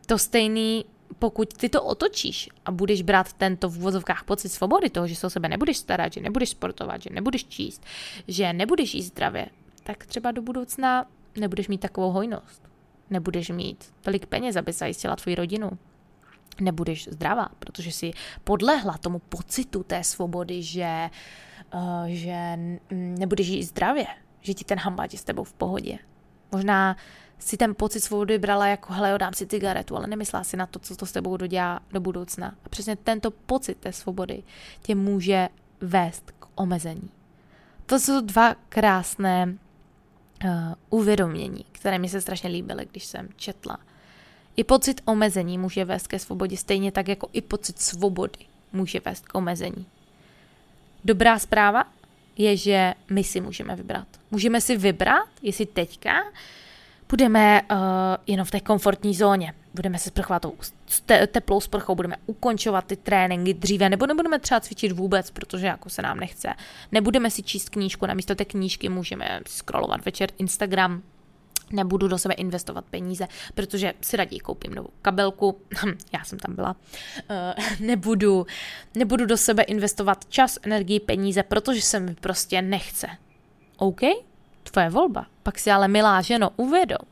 To 0.06 0.18
stejný 0.18 0.86
pokud 1.20 1.54
ty 1.54 1.70
to 1.70 1.84
otočíš 1.84 2.50
a 2.66 2.72
budeš 2.72 3.02
brát 3.02 3.34
tento 3.34 3.70
v 3.70 3.78
vozovkách 3.78 4.24
pocit 4.24 4.50
svobody 4.50 4.90
toho, 4.90 5.08
že 5.08 5.16
se 5.16 5.28
o 5.28 5.30
sebe 5.30 5.50
nebudeš 5.50 5.78
starat, 5.78 6.14
že 6.14 6.22
nebudeš 6.22 6.50
sportovat, 6.50 7.02
že 7.02 7.10
nebudeš 7.14 7.46
číst, 7.46 7.84
že 8.28 8.54
nebudeš 8.54 8.94
jíst 8.94 9.06
zdravě, 9.06 9.48
tak 9.84 10.06
třeba 10.06 10.32
do 10.32 10.42
budoucna 10.42 11.06
nebudeš 11.36 11.68
mít 11.68 11.82
takovou 11.82 12.12
hojnost 12.12 12.70
nebudeš 13.10 13.50
mít 13.50 13.94
tolik 14.02 14.26
peněz, 14.26 14.56
aby 14.56 14.72
zajistila 14.72 15.16
tvoji 15.16 15.36
rodinu. 15.36 15.70
Nebudeš 16.62 17.08
zdravá, 17.12 17.50
protože 17.60 17.92
si 17.92 18.12
podlehla 18.44 18.98
tomu 18.98 19.20
pocitu 19.20 19.84
té 19.84 20.04
svobody, 20.04 20.64
že, 20.64 21.10
uh, 21.74 22.06
že 22.08 22.60
nebudeš 22.92 23.48
žít 23.48 23.64
zdravě, 23.64 24.06
že 24.42 24.54
ti 24.54 24.66
ten 24.66 24.80
hambáč 24.80 25.14
je 25.14 25.20
s 25.20 25.24
tebou 25.24 25.44
v 25.44 25.54
pohodě. 25.54 25.98
Možná 26.52 26.98
si 27.40 27.58
ten 27.58 27.76
pocit 27.76 28.00
svobody 28.00 28.40
brala 28.40 28.68
jako, 28.68 28.94
hele, 28.94 29.18
dám 29.18 29.34
si 29.34 29.48
cigaretu, 29.48 29.98
ale 29.98 30.08
nemyslela 30.08 30.44
si 30.44 30.58
na 30.58 30.66
to, 30.66 30.80
co 30.80 30.96
to 30.96 31.06
s 31.06 31.12
tebou 31.12 31.38
dodělá 31.38 31.80
do 31.92 32.00
budoucna. 32.00 32.56
A 32.66 32.70
přesně 32.70 32.96
tento 32.96 33.32
pocit 33.32 33.78
té 33.78 33.94
svobody 33.94 34.44
tě 34.82 34.96
může 34.96 35.50
vést 35.82 36.32
k 36.32 36.46
omezení. 36.56 37.10
To 37.86 38.00
jsou 38.00 38.22
dva 38.22 38.56
krásné 38.70 39.58
uh, 40.44 40.50
uvědomění, 40.90 41.66
které 41.72 42.00
mi 42.00 42.10
se 42.10 42.22
strašně 42.22 42.50
líbily, 42.50 42.88
když 42.92 43.06
jsem 43.06 43.30
četla. 43.36 43.78
I 44.56 44.64
pocit 44.64 45.02
omezení 45.06 45.58
může 45.58 45.86
vést 45.86 46.08
ke 46.08 46.20
svobodě, 46.20 46.58
stejně 46.58 46.92
tak 46.92 47.08
jako 47.08 47.30
i 47.34 47.42
pocit 47.42 47.80
svobody 47.80 48.40
může 48.74 49.00
vést 49.06 49.28
k 49.28 49.36
omezení. 49.36 49.86
Dobrá 51.06 51.40
zpráva 51.40 51.84
je, 52.38 52.58
že 52.58 52.94
my 53.10 53.24
si 53.24 53.42
můžeme 53.42 53.76
vybrat. 53.76 54.08
Můžeme 54.32 54.62
si 54.62 54.78
vybrat, 54.78 55.30
jestli 55.42 55.66
teďka 55.66 56.12
budeme 57.10 57.62
uh, 57.62 57.78
jenom 58.28 58.46
v 58.46 58.52
té 58.52 58.60
komfortní 58.60 59.16
zóně, 59.16 59.54
budeme 59.74 59.98
se 59.98 60.10
sprchovat 60.10 60.42
tou 60.42 60.54
te- 61.06 61.28
teplou 61.28 61.62
sprchou, 61.62 61.96
budeme 61.96 62.16
ukončovat 62.26 62.86
ty 62.86 62.96
tréninky 62.96 63.54
dříve, 63.54 63.90
nebo 63.90 64.08
nebudeme 64.08 64.40
třeba 64.40 64.60
cvičit 64.60 64.92
vůbec, 64.92 65.32
protože 65.32 65.68
jako 65.68 65.90
se 65.90 66.02
nám 66.02 66.20
nechce. 66.20 66.54
Nebudeme 66.92 67.32
si 67.32 67.44
číst 67.44 67.70
knížku, 67.70 68.06
namísto 68.06 68.36
té 68.36 68.46
knížky 68.46 68.90
můžeme 68.90 69.40
scrollovat 69.48 70.06
večer 70.06 70.30
Instagram, 70.38 71.02
nebudu 71.72 72.08
do 72.08 72.18
sebe 72.18 72.34
investovat 72.34 72.86
peníze, 72.86 73.28
protože 73.54 73.94
si 74.02 74.18
raději 74.18 74.40
koupím 74.40 74.74
novou 74.74 74.90
kabelku, 75.02 75.62
já 76.14 76.24
jsem 76.24 76.40
tam 76.40 76.56
byla, 76.56 76.76
uh, 77.30 77.66
nebudu, 77.88 78.46
nebudu 78.96 79.26
do 79.26 79.38
sebe 79.38 79.64
investovat 79.64 80.26
čas, 80.30 80.60
energii, 80.62 81.00
peníze, 81.00 81.44
protože 81.44 81.82
se 81.82 82.00
mi 82.00 82.16
prostě 82.16 82.62
nechce. 82.62 83.08
OK? 83.78 84.02
Tvoje 84.64 84.90
volba. 84.90 85.26
Pak 85.44 85.60
si 85.60 85.72
ale, 85.72 85.88
milá 85.88 86.22
ženo, 86.22 86.50
uvědom, 86.56 87.08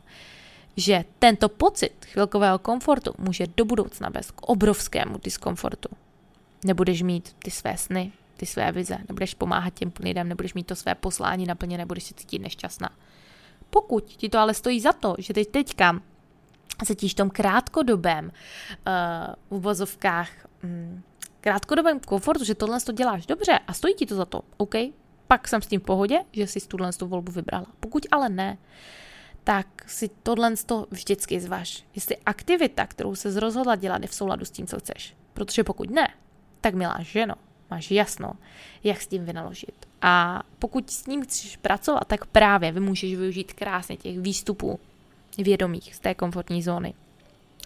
že 0.77 1.05
tento 1.19 1.49
pocit 1.49 2.05
chvilkového 2.05 2.59
komfortu 2.59 3.13
může 3.17 3.47
do 3.57 3.65
budoucna 3.65 4.09
vést 4.09 4.31
k 4.31 4.41
obrovskému 4.41 5.17
diskomfortu. 5.23 5.89
Nebudeš 6.65 7.01
mít 7.01 7.35
ty 7.39 7.51
své 7.51 7.77
sny, 7.77 8.11
ty 8.37 8.45
své 8.45 8.71
vize, 8.71 8.97
nebudeš 9.07 9.33
pomáhat 9.33 9.73
těm 9.73 9.91
lidem, 9.99 10.29
nebudeš 10.29 10.53
mít 10.53 10.67
to 10.67 10.75
své 10.75 10.95
poslání 10.95 11.45
naplněné, 11.45 11.81
nebudeš 11.81 12.03
se 12.03 12.13
cítit 12.13 12.39
nešťastná. 12.39 12.89
Pokud 13.69 14.03
ti 14.03 14.29
to 14.29 14.39
ale 14.39 14.53
stojí 14.53 14.81
za 14.81 14.93
to, 14.93 15.15
že 15.17 15.33
teď 15.33 15.47
teďka 15.51 15.99
cítíš 16.85 17.13
v 17.13 17.15
tom 17.15 17.29
krátkodobém 17.29 18.25
uh, 19.51 19.59
v 19.59 19.61
vozovkách 19.63 20.29
um, 20.63 21.03
krátkodobém 21.41 21.99
komfortu, 21.99 22.43
že 22.43 22.55
tohle 22.55 22.81
to 22.81 22.91
děláš 22.91 23.25
dobře 23.25 23.59
a 23.67 23.73
stojí 23.73 23.93
ti 23.93 24.05
to 24.05 24.15
za 24.15 24.25
to, 24.25 24.41
OK, 24.57 24.75
pak 25.27 25.47
jsem 25.47 25.61
s 25.61 25.67
tím 25.67 25.79
v 25.79 25.83
pohodě, 25.83 26.19
že 26.31 26.47
jsi 26.47 26.67
tuhle 26.67 26.93
tu 26.93 27.07
volbu 27.07 27.31
vybrala. 27.31 27.65
Pokud 27.79 28.05
ale 28.11 28.29
ne, 28.29 28.57
tak 29.47 29.67
si 29.87 30.09
tohle 30.23 30.55
to 30.65 30.87
vždycky 30.91 31.39
zvaž. 31.39 31.83
Jestli 31.95 32.17
aktivita, 32.25 32.87
kterou 32.87 33.15
se 33.15 33.39
rozhodla 33.39 33.75
dělat, 33.75 34.01
je 34.01 34.07
v 34.07 34.13
souladu 34.13 34.45
s 34.45 34.51
tím, 34.51 34.67
co 34.67 34.79
chceš. 34.79 35.15
Protože 35.33 35.63
pokud 35.63 35.89
ne, 35.89 36.07
tak 36.61 36.73
milá 36.73 36.97
ženo, 37.01 37.35
máš 37.71 37.91
jasno, 37.91 38.33
jak 38.83 39.01
s 39.01 39.07
tím 39.07 39.25
vynaložit. 39.25 39.87
A 40.01 40.43
pokud 40.59 40.91
s 40.91 41.05
ním 41.05 41.23
chceš 41.23 41.57
pracovat, 41.57 42.07
tak 42.07 42.25
právě 42.25 42.71
vy 42.71 42.79
můžeš 42.79 43.15
využít 43.15 43.53
krásně 43.53 43.97
těch 43.97 44.19
výstupů 44.19 44.79
vědomých 45.37 45.95
z 45.95 45.99
té 45.99 46.15
komfortní 46.15 46.63
zóny. 46.63 46.93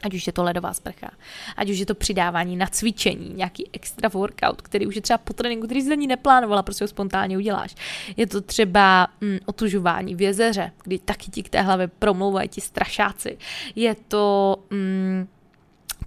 Ať 0.03 0.13
už 0.13 0.27
je 0.27 0.33
to 0.33 0.43
ledová 0.43 0.73
sprcha, 0.73 1.11
ať 1.57 1.69
už 1.69 1.77
je 1.77 1.85
to 1.85 1.95
přidávání 1.95 2.55
na 2.55 2.67
cvičení, 2.67 3.33
nějaký 3.33 3.69
extra 3.73 4.09
workout, 4.09 4.61
který 4.61 4.87
už 4.87 4.95
je 4.95 5.01
třeba 5.01 5.17
po 5.17 5.33
tréninku, 5.33 5.65
který 5.65 5.81
jsi 5.81 5.91
ani 5.91 6.07
neplánovala, 6.07 6.63
prostě 6.63 6.83
ho 6.83 6.87
spontánně 6.87 7.37
uděláš. 7.37 7.75
Je 8.17 8.27
to 8.27 8.41
třeba 8.41 9.07
mm, 9.21 9.37
otužování 9.45 10.15
v 10.15 10.21
jezeře, 10.21 10.71
kdy 10.83 10.99
taky 10.99 11.31
ti 11.31 11.43
k 11.43 11.49
té 11.49 11.61
hlavě 11.61 11.87
promlouvají 11.87 12.49
ti 12.49 12.61
strašáci. 12.61 13.37
Je 13.75 13.95
to 14.07 14.55
mm, 14.69 15.27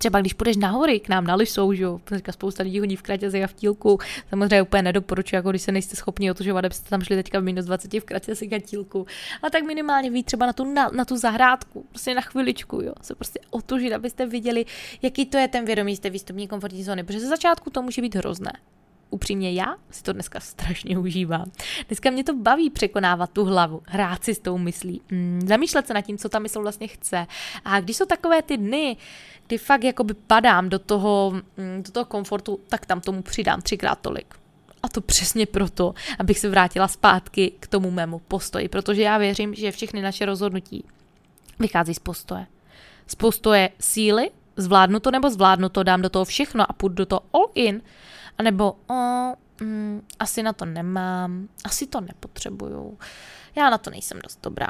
Třeba 0.04 0.20
když 0.20 0.32
půjdeš 0.32 0.56
na 0.56 0.68
hory 0.68 1.00
k 1.00 1.08
nám 1.08 1.26
na 1.26 1.34
Lisou, 1.34 1.72
že 1.72 1.82
jo, 1.82 2.00
spousta 2.30 2.62
lidí 2.62 2.80
hodí 2.80 2.96
v 2.96 3.02
kratězi 3.02 3.44
a 3.44 3.46
v 3.46 3.52
tílku, 3.52 3.98
samozřejmě 4.30 4.62
úplně 4.62 4.82
nedoporučuji, 4.82 5.36
jako 5.36 5.50
když 5.50 5.62
se 5.62 5.72
nejste 5.72 5.96
schopni 5.96 6.30
otužovat, 6.30 6.64
abyste 6.64 6.90
tam 6.90 7.02
šli 7.02 7.16
teďka 7.16 7.40
v 7.40 7.42
minus 7.42 7.64
20 7.64 7.92
v 7.92 8.04
kratězi 8.04 8.48
a 8.48 8.58
tílku, 8.58 9.06
ale 9.42 9.50
tak 9.50 9.62
minimálně 9.62 10.10
ví 10.10 10.24
třeba 10.24 10.46
na 10.46 10.52
tu, 10.52 10.64
na, 10.64 10.88
na 10.88 11.04
tu 11.04 11.16
zahrádku, 11.16 11.86
prostě 11.88 12.14
na 12.14 12.20
chviličku, 12.20 12.80
jo, 12.80 12.92
se 13.02 13.14
prostě 13.14 13.40
otužit, 13.50 13.92
abyste 13.92 14.26
viděli, 14.26 14.64
jaký 15.02 15.26
to 15.26 15.38
je 15.38 15.48
ten 15.48 15.64
vědomí 15.64 15.96
z 15.96 16.00
té 16.00 16.10
výstupní 16.10 16.48
komfortní 16.48 16.84
zóny, 16.84 17.04
protože 17.04 17.20
ze 17.20 17.28
začátku 17.28 17.70
to 17.70 17.82
může 17.82 18.02
být 18.02 18.14
hrozné, 18.14 18.52
upřímně 19.14 19.52
já 19.52 19.76
si 19.90 20.02
to 20.02 20.12
dneska 20.12 20.40
strašně 20.40 20.98
užívám. 20.98 21.44
Dneska 21.88 22.10
mě 22.10 22.24
to 22.24 22.34
baví 22.34 22.70
překonávat 22.70 23.30
tu 23.30 23.44
hlavu, 23.44 23.82
hrát 23.86 24.24
si 24.24 24.34
s 24.34 24.38
tou 24.38 24.58
myslí, 24.58 25.00
mm, 25.10 25.40
zamýšlet 25.46 25.86
se 25.86 25.94
nad 25.94 26.00
tím, 26.00 26.18
co 26.18 26.28
ta 26.28 26.38
mysl 26.38 26.62
vlastně 26.62 26.88
chce. 26.88 27.26
A 27.64 27.80
když 27.80 27.96
jsou 27.96 28.04
takové 28.04 28.42
ty 28.42 28.56
dny, 28.56 28.96
kdy 29.46 29.58
fakt 29.58 29.84
jakoby 29.84 30.14
padám 30.14 30.68
do 30.68 30.78
toho, 30.78 31.32
mm, 31.56 31.82
do 31.82 31.92
toho 31.92 32.04
komfortu, 32.04 32.60
tak 32.68 32.86
tam 32.86 33.00
tomu 33.00 33.22
přidám 33.22 33.62
třikrát 33.62 33.98
tolik. 34.00 34.34
A 34.82 34.88
to 34.88 35.00
přesně 35.00 35.46
proto, 35.46 35.94
abych 36.18 36.38
se 36.38 36.48
vrátila 36.48 36.88
zpátky 36.88 37.52
k 37.60 37.66
tomu 37.66 37.90
mému 37.90 38.18
postoji, 38.18 38.68
protože 38.68 39.02
já 39.02 39.18
věřím, 39.18 39.54
že 39.54 39.70
všechny 39.70 40.02
naše 40.02 40.26
rozhodnutí 40.26 40.84
vychází 41.58 41.94
z 41.94 41.98
postoje. 41.98 42.46
Z 43.06 43.14
postoje 43.14 43.70
síly, 43.80 44.30
zvládnu 44.56 45.00
to 45.00 45.10
nebo 45.10 45.30
zvládnu 45.30 45.68
to, 45.68 45.82
dám 45.82 46.02
do 46.02 46.08
toho 46.08 46.24
všechno 46.24 46.70
a 46.70 46.72
půjdu 46.72 46.94
do 46.94 47.06
toho 47.06 47.20
all 47.32 47.50
in, 47.54 47.82
anebo 48.38 48.76
o, 48.90 48.94
mm, 49.60 50.06
asi 50.18 50.42
na 50.42 50.52
to 50.52 50.64
nemám, 50.64 51.48
asi 51.64 51.86
to 51.86 52.00
nepotřebuju, 52.00 52.98
já 53.56 53.70
na 53.70 53.78
to 53.78 53.90
nejsem 53.90 54.18
dost 54.22 54.38
dobrá. 54.42 54.68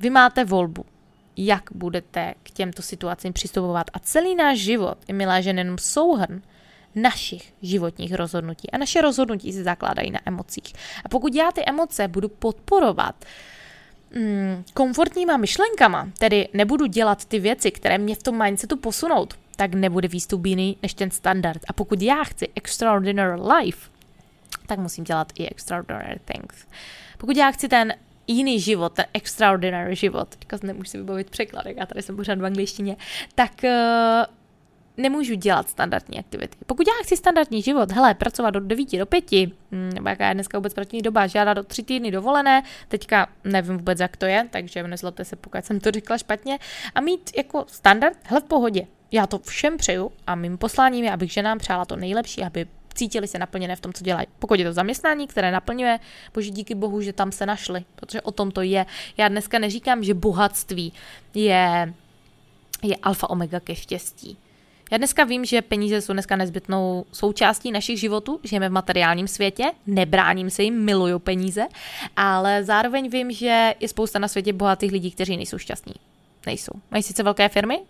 Vy 0.00 0.10
máte 0.10 0.44
volbu 0.44 0.84
jak 1.36 1.62
budete 1.74 2.34
k 2.42 2.50
těmto 2.50 2.82
situacím 2.82 3.32
přistupovat. 3.32 3.86
A 3.92 3.98
celý 3.98 4.34
náš 4.34 4.58
život 4.58 4.98
je, 5.08 5.14
milá 5.14 5.40
žen, 5.40 5.58
jenom 5.58 5.78
souhrn 5.78 6.42
našich 6.94 7.52
životních 7.62 8.14
rozhodnutí. 8.14 8.70
A 8.70 8.78
naše 8.78 9.02
rozhodnutí 9.02 9.52
se 9.52 9.62
zakládají 9.62 10.10
na 10.10 10.20
emocích. 10.26 10.74
A 11.04 11.08
pokud 11.08 11.34
já 11.34 11.52
ty 11.52 11.62
emoce 11.66 12.08
budu 12.08 12.28
podporovat 12.28 13.24
mm, 14.16 14.64
komfortníma 14.74 15.36
myšlenkama, 15.36 16.08
tedy 16.18 16.48
nebudu 16.52 16.86
dělat 16.86 17.24
ty 17.24 17.38
věci, 17.38 17.70
které 17.70 17.98
mě 17.98 18.14
v 18.14 18.22
tom 18.22 18.42
mindsetu 18.44 18.76
posunout, 18.76 19.34
tak 19.56 19.74
nebude 19.74 20.08
výstup 20.08 20.46
jiný 20.46 20.76
než 20.82 20.94
ten 20.94 21.10
standard. 21.10 21.60
A 21.68 21.72
pokud 21.72 22.02
já 22.02 22.24
chci 22.24 22.48
extraordinary 22.54 23.40
life, 23.40 23.90
tak 24.66 24.78
musím 24.78 25.04
dělat 25.04 25.32
i 25.34 25.48
extraordinary 25.48 26.20
things. 26.24 26.66
Pokud 27.18 27.36
já 27.36 27.50
chci 27.50 27.68
ten 27.68 27.94
jiný 28.26 28.60
život, 28.60 28.92
ten 28.92 29.06
extraordinary 29.12 29.96
život, 29.96 30.28
teďka 30.28 30.58
nemůžu 30.62 30.90
si 30.90 30.98
vybavit 30.98 31.30
překlad, 31.30 31.66
já 31.66 31.86
tady 31.86 32.02
jsem 32.02 32.16
pořád 32.16 32.38
v 32.38 32.44
angličtině, 32.44 32.96
tak 33.34 33.52
uh, 33.64 33.70
nemůžu 34.96 35.34
dělat 35.34 35.68
standardní 35.68 36.18
aktivity. 36.18 36.56
Pokud 36.66 36.86
já 36.86 36.92
chci 37.02 37.16
standardní 37.16 37.62
život, 37.62 37.92
hele, 37.92 38.14
pracovat 38.14 38.56
od 38.56 38.62
9 38.62 38.98
do 38.98 39.06
5, 39.06 39.24
hm, 39.32 39.90
nebo 39.94 40.08
jaká 40.08 40.28
je 40.28 40.34
dneska 40.34 40.58
vůbec 40.58 40.74
pracovní 40.74 41.02
doba, 41.02 41.26
žádá 41.26 41.54
do 41.54 41.62
3 41.62 41.82
týdny 41.82 42.10
dovolené, 42.10 42.62
teďka 42.88 43.28
nevím 43.44 43.76
vůbec, 43.76 44.00
jak 44.00 44.16
to 44.16 44.26
je, 44.26 44.48
takže 44.50 44.82
nezlobte 44.82 45.24
se, 45.24 45.36
pokud 45.36 45.64
jsem 45.64 45.80
to 45.80 45.90
řekla 45.90 46.18
špatně, 46.18 46.58
a 46.94 47.00
mít 47.00 47.30
jako 47.36 47.64
standard, 47.68 48.18
hele, 48.24 48.40
v 48.40 48.44
pohodě. 48.44 48.86
Já 49.14 49.26
to 49.26 49.38
všem 49.38 49.76
přeju 49.76 50.12
a 50.26 50.34
mým 50.34 50.58
posláním 50.58 51.04
je, 51.04 51.12
abych 51.12 51.32
ženám 51.32 51.58
přála 51.58 51.84
to 51.84 51.96
nejlepší, 51.96 52.42
aby 52.42 52.66
cítili 52.94 53.28
se 53.28 53.38
naplněné 53.38 53.76
v 53.76 53.80
tom, 53.80 53.92
co 53.92 54.04
dělají. 54.04 54.26
Pokud 54.38 54.58
je 54.58 54.66
to 54.66 54.72
zaměstnání, 54.72 55.26
které 55.26 55.52
naplňuje, 55.52 55.98
bože 56.34 56.50
díky 56.50 56.74
bohu, 56.74 57.00
že 57.00 57.12
tam 57.12 57.32
se 57.32 57.46
našli, 57.46 57.84
protože 57.96 58.20
o 58.20 58.30
tom 58.30 58.50
to 58.50 58.62
je. 58.62 58.86
Já 59.16 59.28
dneska 59.28 59.58
neříkám, 59.58 60.04
že 60.04 60.14
bohatství 60.14 60.92
je, 61.34 61.94
je 62.82 62.96
alfa 62.96 63.30
omega 63.30 63.60
ke 63.60 63.74
štěstí. 63.74 64.38
Já 64.92 64.98
dneska 64.98 65.24
vím, 65.24 65.44
že 65.44 65.62
peníze 65.62 66.00
jsou 66.00 66.12
dneska 66.12 66.36
nezbytnou 66.36 67.04
součástí 67.12 67.72
našich 67.72 68.00
životů, 68.00 68.40
žijeme 68.44 68.68
v 68.68 68.72
materiálním 68.72 69.28
světě, 69.28 69.64
nebráním 69.86 70.50
se 70.50 70.62
jim, 70.62 70.84
miluju 70.84 71.18
peníze, 71.18 71.66
ale 72.16 72.64
zároveň 72.64 73.10
vím, 73.10 73.32
že 73.32 73.74
je 73.80 73.88
spousta 73.88 74.18
na 74.18 74.28
světě 74.28 74.52
bohatých 74.52 74.92
lidí, 74.92 75.10
kteří 75.10 75.36
nejsou 75.36 75.58
šťastní. 75.58 75.94
Nejsou. 76.46 76.72
Mají 76.90 77.02
sice 77.02 77.22
velké 77.22 77.48
firmy, 77.48 77.80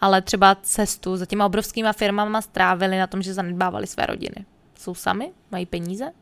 ale 0.00 0.22
třeba 0.22 0.54
cestu 0.54 1.16
za 1.16 1.26
těma 1.26 1.46
obrovskýma 1.46 1.92
firmama 1.92 2.42
strávili 2.42 2.98
na 2.98 3.06
tom, 3.06 3.22
že 3.22 3.34
zanedbávali 3.34 3.86
své 3.86 4.06
rodiny. 4.06 4.46
Jsou 4.78 4.94
sami, 4.94 5.32
mají 5.50 5.66
peníze, 5.66 6.12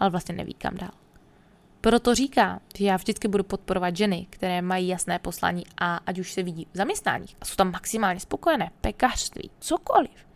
ale 0.00 0.10
vlastně 0.10 0.34
neví 0.34 0.54
kam 0.54 0.74
dál. 0.76 0.90
Proto 1.80 2.14
říká, 2.14 2.60
že 2.76 2.84
já 2.84 2.96
vždycky 2.96 3.28
budu 3.28 3.44
podporovat 3.44 3.96
ženy, 3.96 4.26
které 4.30 4.62
mají 4.62 4.88
jasné 4.88 5.18
poslání 5.18 5.64
a 5.78 5.96
ať 5.96 6.18
už 6.18 6.32
se 6.32 6.42
vidí 6.42 6.66
v 6.72 6.76
zaměstnáních 6.76 7.36
a 7.40 7.44
jsou 7.44 7.54
tam 7.54 7.72
maximálně 7.72 8.20
spokojené, 8.20 8.70
pekařství, 8.80 9.50
cokoliv, 9.60 10.26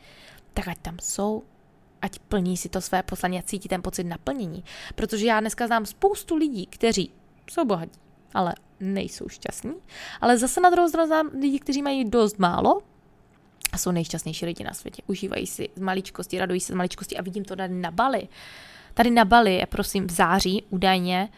tak 0.55 0.69
ať 0.69 0.79
tam 0.79 0.97
jsou, 1.03 1.43
ať 2.03 2.19
plní 2.19 2.57
si 2.57 2.69
to 2.69 2.81
své 2.81 3.03
poslání 3.03 3.39
a 3.39 3.43
cítí 3.43 3.69
ten 3.69 3.83
pocit 3.83 4.05
naplnění. 4.05 4.65
Protože 4.95 5.27
já 5.27 5.41
dneska 5.41 5.67
znám 5.67 5.87
spoustu 5.87 6.37
lidí, 6.37 6.67
kteří 6.67 7.13
jsou 7.51 7.65
bohatí, 7.65 7.99
ale 8.35 8.55
nejsou 8.81 9.29
šťastní. 9.29 9.75
Ale 10.21 10.39
zase 10.39 10.61
na 10.61 10.71
druhou 10.71 10.89
stranu 10.89 11.31
lidi, 11.41 11.59
kteří 11.59 11.83
mají 11.83 12.11
dost 12.11 12.39
málo 12.39 12.81
a 13.73 13.79
jsou 13.79 13.91
nejšťastnější 13.91 14.47
lidi 14.47 14.65
na 14.65 14.75
světě. 14.75 15.03
Užívají 15.07 15.47
si 15.47 15.69
z 15.77 15.81
maličkosti, 15.81 16.39
radují 16.39 16.61
se 16.61 16.73
z 16.73 16.77
maličkosti 16.77 17.17
a 17.17 17.23
vidím 17.23 17.45
to 17.45 17.57
tady 17.57 17.75
na 17.75 17.91
Bali. 17.91 18.29
Tady 18.95 19.11
na 19.11 19.25
Bali 19.25 19.55
je 19.55 19.67
prosím 19.67 20.07
v 20.07 20.11
září 20.11 20.65
údajně 20.71 21.29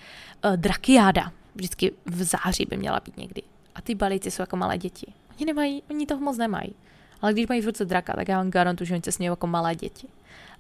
uh, 0.45 0.57
drakiáda. 0.57 1.33
Vždycky 1.55 1.93
v 2.07 2.23
září 2.23 2.67
by 2.69 2.77
měla 2.77 3.01
být 3.01 3.17
někdy. 3.17 3.43
A 3.75 3.83
ty 3.83 3.95
balíci 3.95 4.31
jsou 4.31 4.43
jako 4.43 4.57
malé 4.57 4.79
děti. 4.79 5.13
Oni 5.37 5.47
nemají, 5.47 5.83
oni 5.91 6.07
toho 6.07 6.21
moc 6.21 6.37
nemají. 6.37 6.75
Ale 7.23 7.33
když 7.33 7.47
mají 7.47 7.61
v 7.61 7.67
ruce 7.67 7.85
draka, 7.85 8.13
tak 8.13 8.29
já 8.29 8.39
vám 8.39 8.51
garantuju, 8.51 8.87
že 8.87 8.95
oni 8.95 9.03
se 9.05 9.13
smějí 9.13 9.29
jako 9.29 9.47
malé 9.47 9.75
děti. 9.75 10.09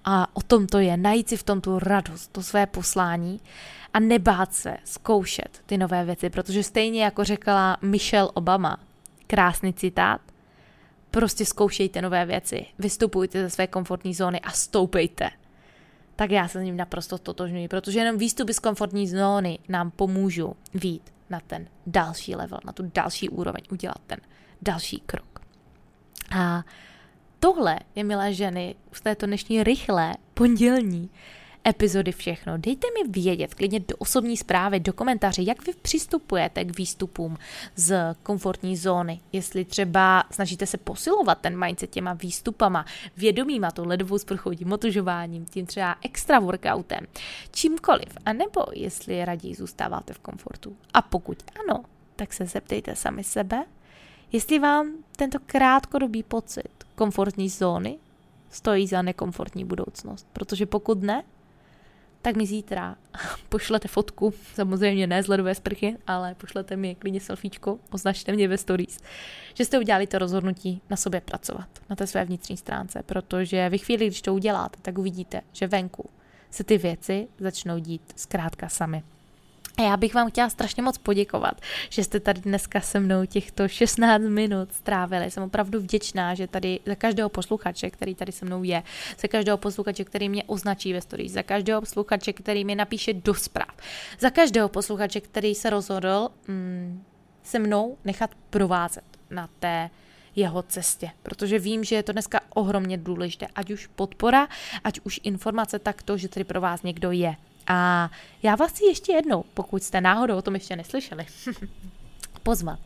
A 0.05 0.37
o 0.37 0.43
tom 0.43 0.67
to 0.67 0.79
je, 0.79 0.97
najít 0.97 1.29
si 1.29 1.37
v 1.37 1.43
tom 1.43 1.61
tu 1.61 1.79
radost, 1.79 2.33
to 2.33 2.43
své 2.43 2.67
poslání 2.67 3.41
a 3.95 4.01
nebát 4.01 4.55
se 4.55 4.77
zkoušet 4.85 5.63
ty 5.67 5.79
nové 5.79 6.05
věci, 6.05 6.31
protože 6.31 6.63
stejně 6.63 7.05
jako 7.05 7.25
řekla 7.25 7.77
Michelle 7.83 8.31
Obama, 8.35 8.77
krásný 9.27 9.73
citát, 9.73 10.21
prostě 11.11 11.47
zkoušejte 11.47 12.03
nové 12.03 12.27
věci, 12.27 12.67
vystupujte 12.79 13.43
ze 13.43 13.51
své 13.51 13.67
komfortní 13.67 14.15
zóny 14.15 14.41
a 14.41 14.51
stoupejte. 14.51 15.31
Tak 16.17 16.31
já 16.31 16.49
se 16.49 16.61
s 16.61 16.63
ním 16.63 16.77
naprosto 16.77 17.19
totožňuji, 17.19 17.69
protože 17.69 17.99
jenom 17.99 18.19
výstupy 18.19 18.55
z 18.55 18.59
komfortní 18.59 19.09
zóny 19.09 19.59
nám 19.69 19.91
pomůžou 19.91 20.55
vít 20.75 21.13
na 21.31 21.41
ten 21.41 21.67
další 21.87 22.35
level, 22.35 22.59
na 22.65 22.73
tu 22.73 22.91
další 22.95 23.29
úroveň, 23.29 23.63
udělat 23.71 24.01
ten 24.07 24.19
další 24.63 25.01
krok. 25.07 25.30
A 26.31 26.65
tohle 27.41 27.79
je, 27.95 28.05
milé 28.05 28.35
ženy, 28.35 28.75
z 28.93 29.01
této 29.01 29.27
dnešní 29.27 29.63
rychlé 29.63 30.15
pondělní 30.35 31.11
epizody 31.69 32.13
všechno. 32.13 32.59
Dejte 32.59 32.87
mi 32.87 33.11
vědět, 33.11 33.55
klidně 33.55 33.81
do 33.81 33.97
osobní 33.99 34.37
zprávy, 34.37 34.81
do 34.81 34.93
komentáře, 34.93 35.43
jak 35.43 35.67
vy 35.67 35.73
přistupujete 35.83 36.65
k 36.65 36.79
výstupům 36.79 37.39
z 37.77 38.15
komfortní 38.23 38.77
zóny. 38.77 39.21
Jestli 39.33 39.65
třeba 39.65 40.25
snažíte 40.31 40.67
se 40.67 40.79
posilovat 40.79 41.39
ten 41.39 41.65
mindset 41.65 41.91
těma 41.91 42.13
výstupama, 42.13 42.85
vědomýma, 43.17 43.71
tou 43.71 43.87
ledovou 43.87 44.19
sprchou, 44.19 44.55
tím 44.55 44.73
otužováním, 44.73 45.45
tím 45.45 45.67
třeba 45.67 45.97
extra 46.03 46.39
workoutem, 46.39 47.07
čímkoliv. 47.51 48.09
A 48.27 48.33
nebo 48.33 48.65
jestli 48.73 49.25
raději 49.25 49.55
zůstáváte 49.55 50.13
v 50.13 50.19
komfortu. 50.19 50.77
A 50.95 51.03
pokud 51.03 51.39
ano, 51.61 51.85
tak 52.17 52.33
se 52.33 52.47
zeptejte 52.47 52.97
sami 52.97 53.25
sebe, 53.25 53.65
jestli 54.33 54.59
vám 54.59 54.93
tento 55.17 55.39
krátkodobý 55.47 56.23
pocit 56.23 56.85
komfortní 56.95 57.49
zóny 57.49 57.99
stojí 58.51 58.87
za 58.87 59.03
nekomfortní 59.03 59.65
budoucnost. 59.65 60.27
Protože 60.33 60.67
pokud 60.67 61.03
ne, 61.03 61.23
tak 62.23 62.37
mi 62.37 62.47
zítra 62.47 62.97
pošlete 63.49 63.89
fotku, 63.89 64.35
samozřejmě 64.55 65.07
ne 65.07 65.23
z 65.23 65.29
ledové 65.29 65.55
sprchy, 65.55 65.97
ale 66.07 66.35
pošlete 66.35 66.77
mi 66.77 66.95
klidně 66.95 67.21
selfiečko, 67.21 67.79
označte 67.91 68.33
mě 68.33 68.49
ve 68.49 68.59
stories, 68.59 68.99
že 69.55 69.65
jste 69.65 69.79
udělali 69.79 70.07
to 70.07 70.19
rozhodnutí 70.19 70.83
na 70.91 70.97
sobě 70.97 71.21
pracovat, 71.21 71.69
na 71.91 71.97
té 71.97 72.07
své 72.07 72.25
vnitřní 72.25 72.57
stránce, 72.57 73.03
protože 73.03 73.69
vy 73.69 73.79
chvíli, 73.79 74.07
když 74.07 74.23
to 74.23 74.35
uděláte, 74.35 74.79
tak 74.83 74.99
uvidíte, 74.99 75.41
že 75.53 75.67
venku 75.67 76.11
se 76.51 76.65
ty 76.65 76.79
věci 76.79 77.29
začnou 77.39 77.79
dít 77.79 78.13
zkrátka 78.17 78.69
sami. 78.69 79.03
A 79.79 79.83
já 79.83 79.97
bych 79.97 80.15
vám 80.15 80.31
chtěla 80.31 80.51
strašně 80.51 80.83
moc 80.83 80.99
poděkovat, 80.99 81.61
že 81.89 82.05
jste 82.05 82.21
tady 82.21 82.41
dneska 82.41 82.81
se 82.81 83.01
mnou 83.01 83.25
těchto 83.25 83.69
16 83.69 84.23
minut 84.23 84.73
strávili. 84.73 85.31
Jsem 85.31 85.43
opravdu 85.43 85.81
vděčná, 85.81 86.35
že 86.35 86.47
tady 86.47 86.81
za 86.87 86.95
každého 86.95 87.29
posluchače, 87.29 87.91
který 87.91 88.15
tady 88.15 88.33
se 88.33 88.45
mnou 88.45 88.63
je, 88.63 88.83
za 89.21 89.29
každého 89.29 89.59
posluchače, 89.59 90.05
který 90.05 90.29
mě 90.29 90.45
označí 90.45 90.93
ve 90.93 91.01
stories, 91.01 91.33
za 91.33 91.43
každého 91.43 91.81
posluchače, 91.81 92.33
který 92.33 92.65
mi 92.65 92.75
napíše 92.75 93.13
do 93.13 93.35
zpráv, 93.35 93.77
za 94.19 94.31
každého 94.31 94.69
posluchače, 94.69 95.21
který 95.21 95.55
se 95.55 95.71
rozhodl 95.71 96.29
mm, 96.49 97.03
se 97.43 97.59
mnou 97.59 97.99
nechat 98.05 98.31
provázet 98.51 99.05
na 99.31 99.49
té 99.59 99.91
jeho 100.37 100.63
cestě, 100.63 101.11
protože 101.23 101.59
vím, 101.59 101.85
že 101.85 101.95
je 101.97 102.03
to 102.03 102.13
dneska 102.13 102.41
ohromně 102.55 102.97
důležité, 102.97 103.47
ať 103.55 103.71
už 103.71 103.87
podpora, 103.87 104.49
ať 104.85 105.01
už 105.05 105.21
informace, 105.23 105.79
tak 105.79 106.03
to, 106.03 106.17
že 106.17 106.29
tady 106.29 106.45
pro 106.45 106.61
vás 106.61 106.83
někdo 106.83 107.11
je. 107.11 107.37
A 107.73 108.11
já 108.43 108.55
vás 108.55 108.71
chci 108.71 108.85
ještě 108.85 109.13
jednou, 109.13 109.45
pokud 109.55 109.83
jste 109.83 110.01
náhodou 110.01 110.37
o 110.37 110.43
tom 110.43 110.55
ještě 110.55 110.77
neslyšeli, 110.77 111.27
pozvat 112.43 112.79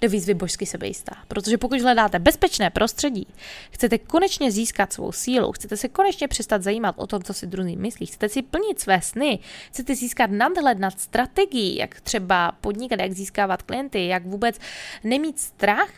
do 0.00 0.08
výzvy 0.08 0.34
božsky 0.34 0.66
sebejistá. 0.66 1.16
Protože 1.28 1.58
pokud 1.58 1.80
hledáte 1.80 2.18
bezpečné 2.18 2.70
prostředí, 2.70 3.26
chcete 3.70 3.98
konečně 3.98 4.52
získat 4.52 4.92
svou 4.92 5.12
sílu, 5.12 5.52
chcete 5.52 5.76
se 5.76 5.88
konečně 5.88 6.28
přestat 6.28 6.62
zajímat 6.62 6.94
o 6.98 7.06
tom, 7.06 7.22
co 7.22 7.34
si 7.34 7.46
druhý 7.46 7.76
myslí, 7.76 8.06
chcete 8.06 8.28
si 8.28 8.42
plnit 8.42 8.80
své 8.80 9.02
sny, 9.02 9.38
chcete 9.68 9.94
získat 9.94 10.30
nadhled 10.30 10.78
nad 10.78 11.00
strategií, 11.00 11.76
jak 11.76 12.00
třeba 12.00 12.52
podnikat, 12.60 13.00
jak 13.00 13.12
získávat 13.12 13.62
klienty, 13.62 14.06
jak 14.06 14.26
vůbec 14.26 14.58
nemít 15.04 15.38
strach, 15.38 15.90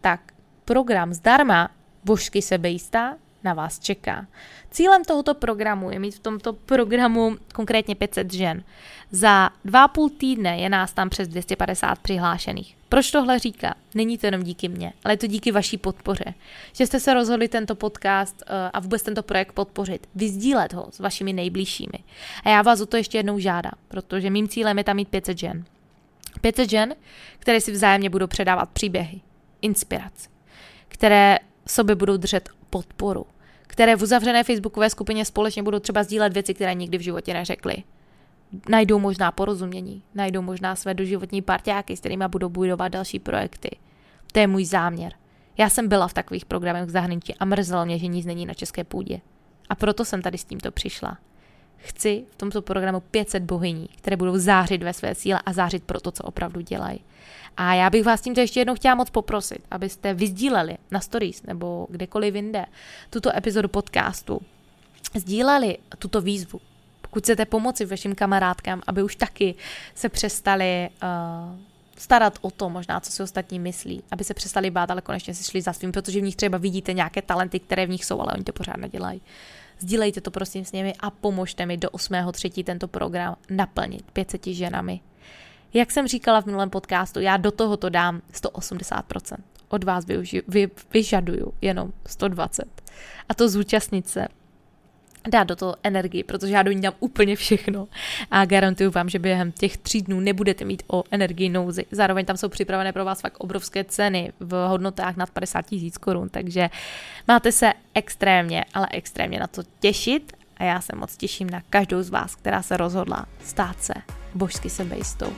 tak 0.00 0.20
program 0.64 1.14
zdarma 1.14 1.70
božsky 2.04 2.42
sebejistá 2.42 3.16
na 3.44 3.54
vás 3.54 3.78
čeká. 3.78 4.26
Cílem 4.70 5.04
tohoto 5.04 5.34
programu 5.34 5.90
je 5.90 5.98
mít 5.98 6.14
v 6.14 6.18
tomto 6.18 6.52
programu 6.52 7.36
konkrétně 7.54 7.94
500 7.94 8.32
žen. 8.32 8.62
Za 9.10 9.50
dva 9.64 9.88
půl 9.88 10.10
týdne 10.10 10.58
je 10.58 10.68
nás 10.68 10.92
tam 10.92 11.10
přes 11.10 11.28
250 11.28 11.98
přihlášených. 11.98 12.76
Proč 12.88 13.10
tohle 13.10 13.38
říká? 13.38 13.74
Není 13.94 14.18
to 14.18 14.26
jenom 14.26 14.42
díky 14.42 14.68
mně, 14.68 14.92
ale 15.04 15.14
je 15.14 15.18
to 15.18 15.26
díky 15.26 15.52
vaší 15.52 15.78
podpoře. 15.78 16.24
Že 16.72 16.86
jste 16.86 17.00
se 17.00 17.14
rozhodli 17.14 17.48
tento 17.48 17.74
podcast 17.74 18.42
eh, 18.46 18.70
a 18.72 18.80
vůbec 18.80 19.02
tento 19.02 19.22
projekt 19.22 19.52
podpořit, 19.52 20.06
vyzdílet 20.14 20.72
ho 20.72 20.88
s 20.90 20.98
vašimi 20.98 21.32
nejbližšími. 21.32 21.98
A 22.44 22.48
já 22.48 22.62
vás 22.62 22.80
o 22.80 22.86
to 22.86 22.96
ještě 22.96 23.18
jednou 23.18 23.38
žádám, 23.38 23.72
protože 23.88 24.30
mým 24.30 24.48
cílem 24.48 24.78
je 24.78 24.84
tam 24.84 24.96
mít 24.96 25.08
500 25.08 25.38
žen. 25.38 25.64
500 26.40 26.70
žen, 26.70 26.94
které 27.38 27.60
si 27.60 27.72
vzájemně 27.72 28.10
budou 28.10 28.26
předávat 28.26 28.70
příběhy, 28.70 29.20
inspiraci, 29.62 30.28
které 30.88 31.38
sobě 31.70 31.94
budou 31.94 32.16
držet 32.16 32.48
podporu, 32.70 33.26
které 33.66 33.96
v 33.96 34.02
uzavřené 34.02 34.44
facebookové 34.44 34.90
skupině 34.90 35.24
společně 35.24 35.62
budou 35.62 35.78
třeba 35.78 36.02
sdílet 36.02 36.32
věci, 36.32 36.54
které 36.54 36.74
nikdy 36.74 36.98
v 36.98 37.00
životě 37.00 37.32
neřekli. 37.32 37.76
Najdou 38.68 38.98
možná 38.98 39.32
porozumění, 39.32 40.02
najdou 40.14 40.42
možná 40.42 40.76
své 40.76 40.94
doživotní 40.94 41.42
parťáky, 41.42 41.96
s 41.96 42.00
kterými 42.00 42.24
budou 42.28 42.48
budovat 42.48 42.88
další 42.88 43.18
projekty. 43.18 43.70
To 44.32 44.40
je 44.40 44.46
můj 44.46 44.64
záměr. 44.64 45.12
Já 45.58 45.68
jsem 45.68 45.88
byla 45.88 46.08
v 46.08 46.14
takových 46.14 46.44
programech 46.44 46.84
v 46.84 46.90
zahraničí 46.90 47.34
a 47.34 47.44
mrzelo 47.44 47.84
mě, 47.84 47.98
že 47.98 48.06
nic 48.06 48.26
není 48.26 48.46
na 48.46 48.54
české 48.54 48.84
půdě. 48.84 49.20
A 49.68 49.74
proto 49.74 50.04
jsem 50.04 50.22
tady 50.22 50.38
s 50.38 50.44
tímto 50.44 50.70
přišla. 50.70 51.18
Chci 51.76 52.24
v 52.30 52.36
tomto 52.36 52.62
programu 52.62 53.00
500 53.00 53.42
bohyní, 53.42 53.88
které 53.96 54.16
budou 54.16 54.38
zářit 54.38 54.82
ve 54.82 54.92
své 54.92 55.14
síle 55.14 55.40
a 55.46 55.52
zářit 55.52 55.84
pro 55.84 56.00
to, 56.00 56.10
co 56.10 56.22
opravdu 56.24 56.60
dělají. 56.60 57.00
A 57.56 57.74
já 57.74 57.90
bych 57.90 58.04
vás 58.04 58.20
tímto 58.20 58.40
ještě 58.40 58.60
jednou 58.60 58.74
chtěla 58.74 58.94
moc 58.94 59.10
poprosit, 59.10 59.58
abyste 59.70 60.14
vyzdíleli 60.14 60.76
na 60.90 61.00
stories 61.00 61.42
nebo 61.42 61.86
kdekoliv 61.90 62.34
jinde 62.34 62.66
tuto 63.10 63.36
epizodu 63.36 63.68
podcastu. 63.68 64.40
Sdíleli 65.14 65.78
tuto 65.98 66.20
výzvu. 66.20 66.60
Pokud 67.00 67.22
chcete 67.22 67.44
pomoci 67.44 67.84
vašim 67.84 68.14
kamarádkám, 68.14 68.82
aby 68.86 69.02
už 69.02 69.16
taky 69.16 69.54
se 69.94 70.08
přestali 70.08 70.88
uh, 71.02 71.58
starat 72.00 72.38
o 72.40 72.50
to 72.50 72.70
možná, 72.70 73.00
co 73.00 73.12
si 73.12 73.22
ostatní 73.22 73.58
myslí, 73.58 74.02
aby 74.10 74.24
se 74.24 74.34
přestali 74.34 74.70
bát, 74.70 74.90
ale 74.90 75.02
konečně 75.02 75.34
si 75.34 75.44
šli 75.44 75.62
za 75.62 75.72
svým, 75.72 75.92
protože 75.92 76.20
v 76.20 76.22
nich 76.22 76.36
třeba 76.36 76.58
vidíte 76.58 76.92
nějaké 76.92 77.22
talenty, 77.22 77.60
které 77.60 77.86
v 77.86 77.90
nich 77.90 78.04
jsou, 78.04 78.20
ale 78.20 78.32
oni 78.32 78.44
to 78.44 78.52
pořád 78.52 78.76
nedělají. 78.76 79.22
Sdílejte 79.78 80.20
to 80.20 80.30
prosím 80.30 80.64
s 80.64 80.72
nimi 80.72 80.94
a 81.00 81.10
pomožte 81.10 81.66
mi 81.66 81.76
do 81.76 81.88
8.3. 81.88 82.64
tento 82.64 82.88
program 82.88 83.36
naplnit 83.50 84.10
500 84.12 84.46
ženami. 84.46 85.00
Jak 85.74 85.90
jsem 85.90 86.08
říkala 86.08 86.42
v 86.42 86.46
minulém 86.46 86.70
podcastu, 86.70 87.20
já 87.20 87.36
do 87.36 87.50
tohoto 87.50 87.88
dám 87.88 88.22
180%. 88.32 89.36
Od 89.68 89.84
vás 89.84 90.06
využi- 90.06 90.42
vy, 90.48 90.70
vyžaduju 90.92 91.52
jenom 91.60 91.92
120. 92.06 92.64
A 93.28 93.34
to 93.34 93.48
zúčastnit 93.48 94.08
se 94.08 94.28
dát 95.28 95.44
do 95.44 95.56
toho 95.56 95.74
energii, 95.82 96.24
protože 96.24 96.52
já 96.52 96.62
do 96.62 96.72
ní 96.72 96.80
dám 96.80 96.92
úplně 97.00 97.36
všechno 97.36 97.88
a 98.30 98.44
garantuju 98.44 98.90
vám, 98.90 99.08
že 99.08 99.18
během 99.18 99.52
těch 99.52 99.76
tří 99.76 100.02
dnů 100.02 100.20
nebudete 100.20 100.64
mít 100.64 100.82
o 100.88 101.04
energii 101.10 101.48
nouzy. 101.48 101.86
Zároveň 101.90 102.24
tam 102.24 102.36
jsou 102.36 102.48
připravené 102.48 102.92
pro 102.92 103.04
vás 103.04 103.20
fakt 103.20 103.36
obrovské 103.38 103.84
ceny 103.84 104.32
v 104.40 104.68
hodnotách 104.68 105.16
nad 105.16 105.30
50 105.30 105.62
tisíc 105.62 105.98
korun, 105.98 106.28
takže 106.28 106.70
máte 107.28 107.52
se 107.52 107.72
extrémně, 107.94 108.64
ale 108.74 108.88
extrémně 108.90 109.40
na 109.40 109.46
to 109.46 109.62
těšit 109.80 110.32
a 110.56 110.64
já 110.64 110.80
se 110.80 110.96
moc 110.96 111.16
těším 111.16 111.50
na 111.50 111.62
každou 111.70 112.02
z 112.02 112.10
vás, 112.10 112.34
která 112.34 112.62
se 112.62 112.76
rozhodla 112.76 113.26
stát 113.44 113.82
se 113.82 113.94
božsky 114.34 114.70
sebejistou. 114.70 115.32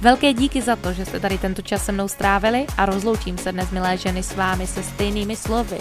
Velké 0.00 0.32
díky 0.32 0.62
za 0.62 0.76
to, 0.76 0.92
že 0.92 1.04
jste 1.04 1.20
tady 1.20 1.38
tento 1.38 1.62
čas 1.62 1.84
se 1.84 1.92
mnou 1.92 2.08
strávili 2.08 2.66
a 2.76 2.86
rozloučím 2.86 3.38
se 3.38 3.52
dnes, 3.52 3.70
milé 3.70 3.96
ženy, 3.96 4.22
s 4.22 4.36
vámi 4.36 4.66
se 4.66 4.82
stejnými 4.82 5.36
slovy, 5.36 5.78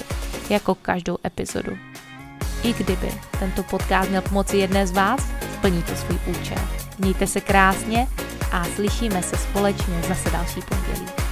jako 0.49 0.75
každou 0.75 1.17
epizodu. 1.25 1.77
I 2.63 2.73
kdyby 2.73 3.12
tento 3.39 3.63
podcast 3.63 4.10
měl 4.10 4.21
pomoci 4.21 4.58
jedné 4.58 4.88
z 4.88 4.91
vás, 4.91 5.21
splní 5.53 5.84
to 5.84 5.95
svůj 5.95 6.19
účel. 6.27 6.58
Mějte 6.97 7.27
se 7.27 7.41
krásně 7.41 8.08
a 8.51 8.65
slyšíme 8.75 9.23
se 9.23 9.38
společně 9.38 10.01
zase 10.08 10.30
další 10.30 10.62
pondělí. 10.62 11.26